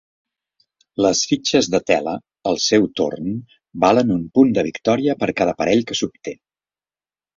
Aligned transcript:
Les 1.05 1.19
fitxes 1.31 1.67
de 1.73 1.81
tela, 1.91 2.15
al 2.51 2.57
seu 2.67 2.87
torn, 3.01 3.29
valen 3.85 4.15
un 4.19 4.27
punt 4.39 4.57
de 4.57 4.65
victòria 4.69 5.17
per 5.21 5.33
cada 5.43 5.55
parell 5.61 5.87
que 5.93 5.99
s'obté. 6.01 6.35